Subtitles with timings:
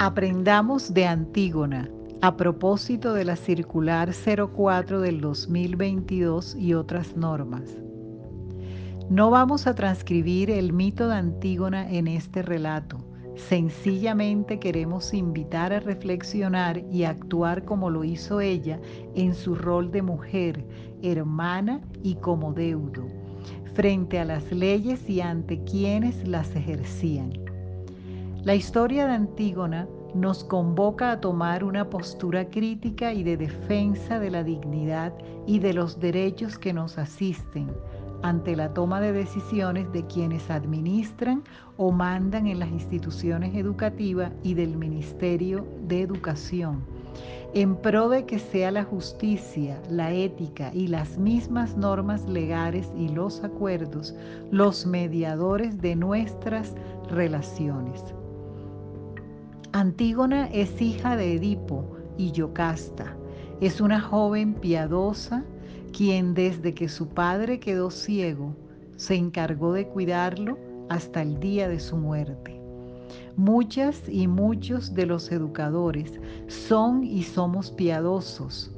[0.00, 1.88] Aprendamos de Antígona
[2.20, 7.62] a propósito de la circular 04 del 2022 y otras normas.
[9.08, 12.98] No vamos a transcribir el mito de Antígona en este relato.
[13.36, 18.80] Sencillamente queremos invitar a reflexionar y actuar como lo hizo ella
[19.14, 20.66] en su rol de mujer,
[21.02, 23.06] hermana y como deudo,
[23.74, 27.43] frente a las leyes y ante quienes las ejercían.
[28.44, 34.30] La historia de Antígona nos convoca a tomar una postura crítica y de defensa de
[34.30, 35.14] la dignidad
[35.46, 37.72] y de los derechos que nos asisten
[38.22, 41.42] ante la toma de decisiones de quienes administran
[41.78, 46.84] o mandan en las instituciones educativas y del Ministerio de Educación,
[47.54, 53.08] en pro de que sea la justicia, la ética y las mismas normas legales y
[53.08, 54.14] los acuerdos
[54.50, 56.74] los mediadores de nuestras
[57.08, 58.14] relaciones.
[59.74, 61.84] Antígona es hija de Edipo
[62.16, 63.16] y Yocasta.
[63.60, 65.42] Es una joven piadosa
[65.92, 68.54] quien desde que su padre quedó ciego
[68.94, 70.56] se encargó de cuidarlo
[70.90, 72.60] hasta el día de su muerte.
[73.34, 78.70] Muchas y muchos de los educadores son y somos piadosos,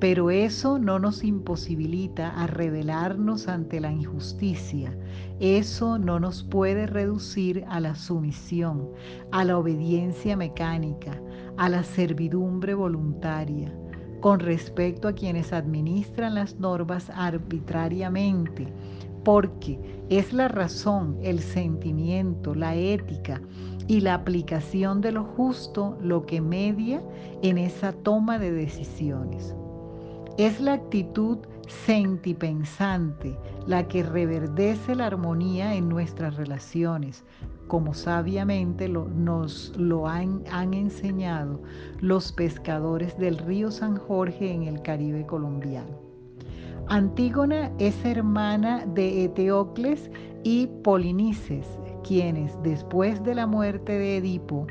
[0.00, 4.96] pero eso no nos imposibilita a rebelarnos ante la injusticia.
[5.40, 8.90] Eso no nos puede reducir a la sumisión,
[9.30, 11.20] a la obediencia mecánica,
[11.56, 13.72] a la servidumbre voluntaria,
[14.20, 18.72] con respecto a quienes administran las normas arbitrariamente,
[19.24, 19.78] porque
[20.10, 23.40] es la razón, el sentimiento, la ética
[23.86, 27.02] y la aplicación de lo justo lo que media
[27.42, 29.54] en esa toma de decisiones.
[30.36, 37.24] Es la actitud sentipensante la que reverdece la armonía en nuestras relaciones,
[37.68, 41.62] como sabiamente nos lo han, han enseñado
[42.00, 46.00] los pescadores del río San Jorge en el Caribe colombiano.
[46.88, 50.10] Antígona es hermana de Eteocles
[50.42, 51.66] y Polinices,
[52.02, 54.66] quienes después de la muerte de Edipo,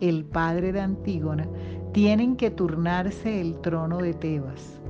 [0.00, 1.46] el padre de Antígona,
[1.92, 4.81] tienen que turnarse el trono de Tebas.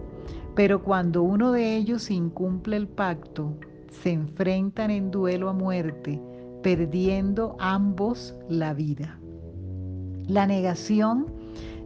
[0.54, 3.56] Pero cuando uno de ellos incumple el pacto,
[4.02, 6.20] se enfrentan en duelo a muerte,
[6.62, 9.18] perdiendo ambos la vida.
[10.28, 11.26] La negación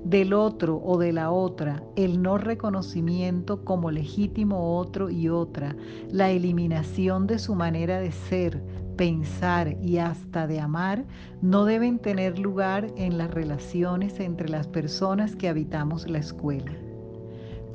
[0.05, 5.77] del otro o de la otra, el no reconocimiento como legítimo otro y otra,
[6.11, 8.63] la eliminación de su manera de ser,
[8.97, 11.05] pensar y hasta de amar,
[11.41, 16.86] no deben tener lugar en las relaciones entre las personas que habitamos la escuela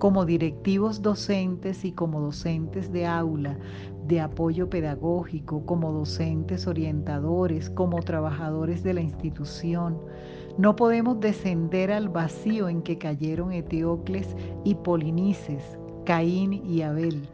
[0.02, 3.56] como directivos docentes y como docentes de aula,
[4.08, 10.00] de apoyo pedagógico, como docentes orientadores, como trabajadores de la institución.
[10.58, 17.30] No podemos descender al vacío en que cayeron Eteocles y Polinices, Caín y Abel.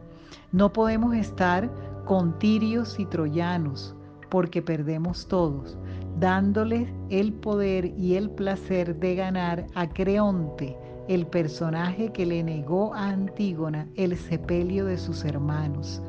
[0.52, 1.72] No podemos estar
[2.04, 3.96] con tirios y troyanos,
[4.28, 5.78] porque perdemos todos,
[6.20, 10.76] dándoles el poder y el placer de ganar a Creonte,
[11.08, 16.02] el personaje que le negó a Antígona el sepelio de sus hermanos,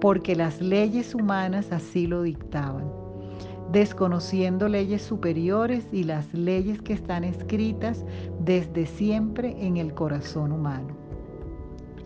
[0.00, 2.90] porque las leyes humanas así lo dictaban,
[3.72, 8.04] desconociendo leyes superiores y las leyes que están escritas
[8.40, 11.05] desde siempre en el corazón humano.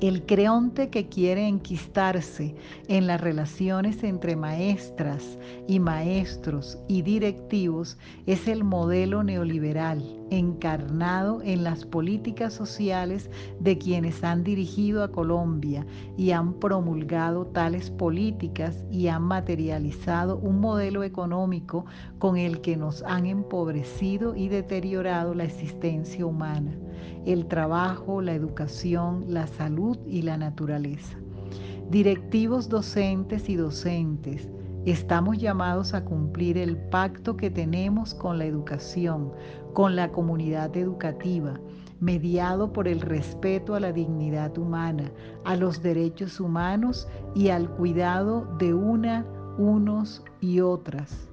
[0.00, 2.54] El creonte que quiere enquistarse
[2.88, 5.38] en las relaciones entre maestras
[5.68, 13.28] y maestros y directivos es el modelo neoliberal encarnado en las políticas sociales
[13.58, 15.84] de quienes han dirigido a Colombia
[16.16, 21.84] y han promulgado tales políticas y han materializado un modelo económico
[22.18, 26.72] con el que nos han empobrecido y deteriorado la existencia humana,
[27.26, 31.16] el trabajo, la educación, la salud y la naturaleza.
[31.90, 34.48] Directivos docentes y docentes,
[34.86, 39.30] Estamos llamados a cumplir el pacto que tenemos con la educación,
[39.74, 41.60] con la comunidad educativa,
[42.00, 45.12] mediado por el respeto a la dignidad humana,
[45.44, 49.26] a los derechos humanos y al cuidado de una,
[49.58, 51.29] unos y otras.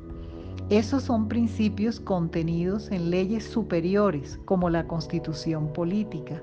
[0.70, 6.42] Esos son principios contenidos en leyes superiores como la constitución política,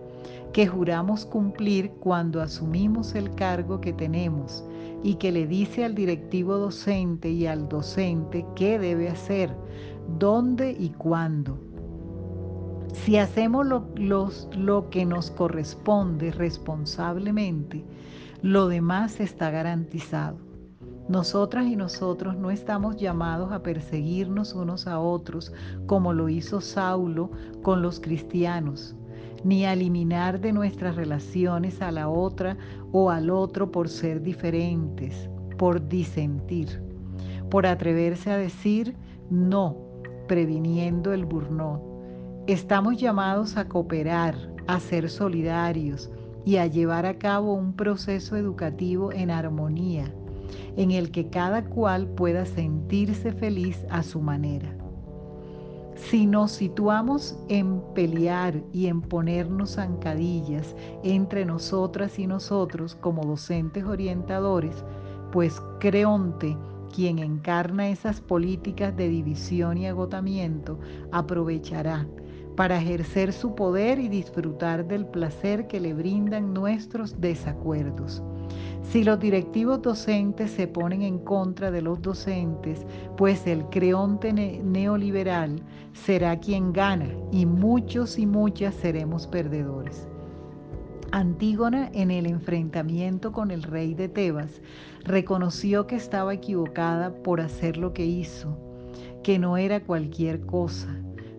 [0.55, 4.65] que juramos cumplir cuando asumimos el cargo que tenemos
[5.03, 9.55] y que le dice al directivo docente y al docente qué debe hacer,
[10.19, 11.59] dónde y cuándo.
[12.95, 13.91] Si hacemos lo,
[14.57, 17.85] lo que nos corresponde responsablemente,
[18.41, 20.54] lo demás está garantizado.
[21.09, 25.53] Nosotras y nosotros no estamos llamados a perseguirnos unos a otros
[25.85, 27.31] como lo hizo Saulo
[27.63, 28.97] con los cristianos,
[29.45, 32.57] ni a eliminar de nuestras relaciones a la otra
[32.91, 35.29] o al otro por ser diferentes,
[35.59, 36.83] por disentir,
[37.51, 38.97] por atreverse a decir
[39.29, 39.77] no,
[40.27, 41.83] previniendo el burnout.
[42.47, 44.37] Estamos llamados a cooperar,
[44.67, 46.11] a ser solidarios
[46.47, 50.11] y a llevar a cabo un proceso educativo en armonía
[50.77, 54.75] en el que cada cual pueda sentirse feliz a su manera.
[55.97, 63.85] Si nos situamos en pelear y en ponernos zancadillas entre nosotras y nosotros como docentes
[63.85, 64.85] orientadores,
[65.33, 66.57] pues Creonte,
[66.95, 70.79] quien encarna esas políticas de división y agotamiento,
[71.11, 72.07] aprovechará
[72.57, 78.23] para ejercer su poder y disfrutar del placer que le brindan nuestros desacuerdos.
[78.91, 82.87] Si los directivos docentes se ponen en contra de los docentes,
[83.17, 85.61] pues el creonte neoliberal
[85.93, 90.07] será quien gana y muchos y muchas seremos perdedores.
[91.11, 94.61] Antígona en el enfrentamiento con el rey de Tebas
[95.05, 98.57] reconoció que estaba equivocada por hacer lo que hizo,
[99.23, 100.95] que no era cualquier cosa,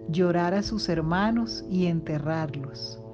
[0.10, 3.05] llorar a sus hermanos y enterrarlos.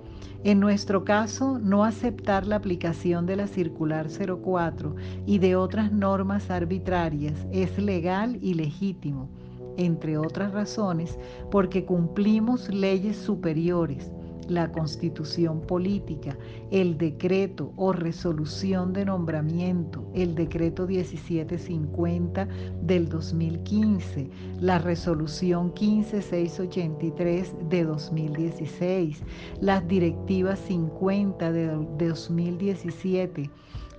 [0.43, 4.95] En nuestro caso, no aceptar la aplicación de la circular 04
[5.25, 9.29] y de otras normas arbitrarias es legal y legítimo,
[9.77, 11.17] entre otras razones,
[11.49, 14.11] porque cumplimos leyes superiores
[14.47, 16.37] la constitución política,
[16.71, 22.47] el decreto o resolución de nombramiento, el decreto 1750
[22.81, 24.29] del 2015,
[24.59, 29.23] la resolución 15683 de 2016,
[29.59, 33.49] las directivas 50 de 2017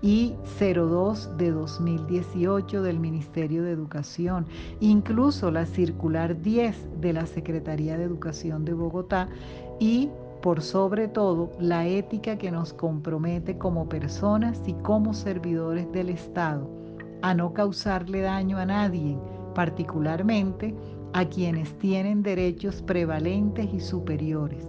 [0.03, 4.47] y 02 de 2018 del Ministerio de Educación,
[4.81, 9.29] incluso la circular 10 de la Secretaría de Educación de Bogotá
[9.79, 10.11] y
[10.43, 16.69] por sobre todo la ética que nos compromete como personas y como servidores del Estado
[17.23, 19.17] a no causarle daño a nadie,
[19.55, 20.75] particularmente
[21.13, 24.67] a quienes tienen derechos prevalentes y superiores.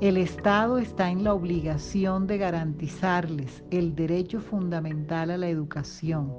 [0.00, 6.32] El Estado está en la obligación de garantizarles el derecho fundamental a la educación,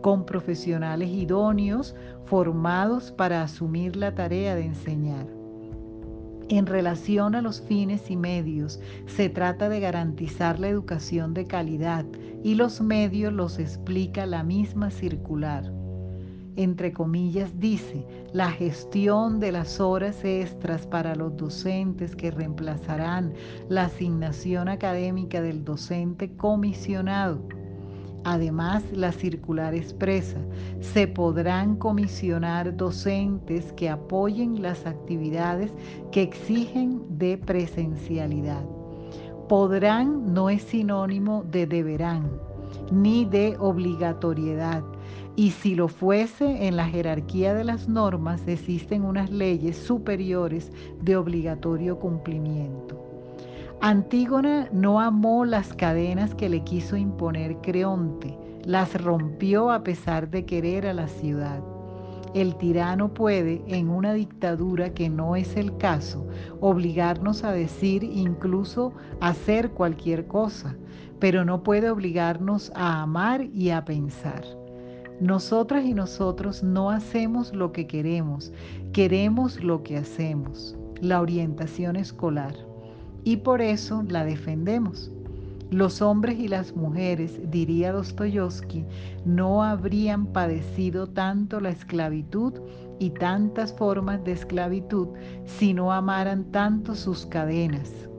[0.00, 1.96] con profesionales idóneos
[2.26, 5.39] formados para asumir la tarea de enseñar.
[6.50, 12.04] En relación a los fines y medios, se trata de garantizar la educación de calidad
[12.42, 15.72] y los medios los explica la misma circular.
[16.56, 23.32] Entre comillas dice, la gestión de las horas extras para los docentes que reemplazarán
[23.68, 27.46] la asignación académica del docente comisionado
[28.24, 30.38] Además, la circular expresa,
[30.80, 35.72] se podrán comisionar docentes que apoyen las actividades
[36.12, 38.62] que exigen de presencialidad.
[39.48, 42.30] Podrán no es sinónimo de deberán,
[42.92, 44.84] ni de obligatoriedad.
[45.34, 50.70] Y si lo fuese, en la jerarquía de las normas existen unas leyes superiores
[51.00, 53.09] de obligatorio cumplimiento.
[53.82, 60.44] Antígona no amó las cadenas que le quiso imponer Creonte, las rompió a pesar de
[60.44, 61.62] querer a la ciudad.
[62.34, 66.28] El tirano puede, en una dictadura que no es el caso,
[66.60, 70.76] obligarnos a decir, incluso hacer cualquier cosa,
[71.18, 74.44] pero no puede obligarnos a amar y a pensar.
[75.22, 78.52] Nosotras y nosotros no hacemos lo que queremos,
[78.92, 80.76] queremos lo que hacemos.
[81.00, 82.69] La orientación escolar
[83.24, 85.10] y por eso la defendemos.
[85.70, 88.84] Los hombres y las mujeres, diría Dostoyevsky,
[89.24, 92.54] no habrían padecido tanto la esclavitud
[92.98, 95.08] y tantas formas de esclavitud
[95.46, 98.09] si no amaran tanto sus cadenas,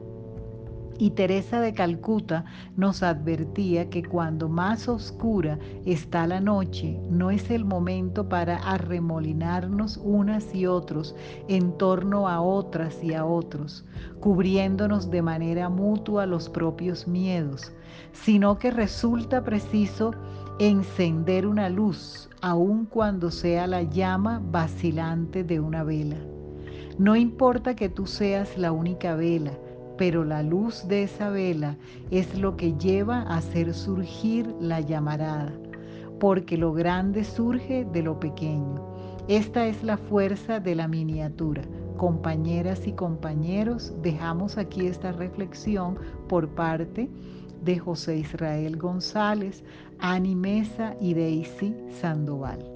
[1.02, 2.44] y Teresa de Calcuta
[2.76, 9.96] nos advertía que cuando más oscura está la noche, no es el momento para arremolinarnos
[9.96, 11.16] unas y otros
[11.48, 13.84] en torno a otras y a otros,
[14.20, 17.72] cubriéndonos de manera mutua los propios miedos,
[18.12, 20.12] sino que resulta preciso
[20.60, 26.18] encender una luz, aun cuando sea la llama vacilante de una vela.
[26.96, 29.50] No importa que tú seas la única vela,
[29.96, 31.76] pero la luz de esa vela
[32.10, 35.52] es lo que lleva a hacer surgir la llamarada,
[36.18, 38.92] porque lo grande surge de lo pequeño.
[39.28, 41.62] Esta es la fuerza de la miniatura.
[41.96, 45.96] Compañeras y compañeros, dejamos aquí esta reflexión
[46.28, 47.08] por parte
[47.62, 49.62] de José Israel González,
[49.98, 52.71] Ani Mesa y Daisy Sandoval.